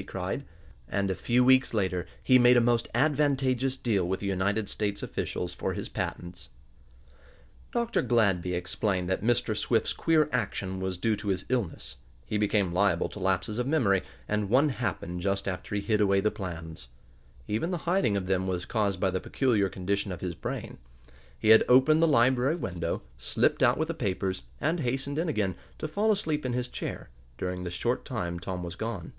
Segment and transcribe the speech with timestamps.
[0.00, 0.46] he cried.
[0.88, 5.02] And a few weeks later he made a most advantageous deal with the United States
[5.02, 6.48] officials for his patents.
[7.70, 8.00] Dr.
[8.00, 9.54] Gladby explained that Mr.
[9.54, 11.96] Swift's queer action was due to his illness.
[12.24, 16.22] He became liable to lapses of memory, and one happened just after he hid away
[16.22, 16.88] the plans.
[17.46, 20.78] Even the hiding of them was caused by the peculiar condition of his brain.
[21.38, 25.56] He had opened the library window, slipped oot with the papers, and hastened in again,
[25.78, 29.12] to fall asleep in his chair, during the short time Tom was gone.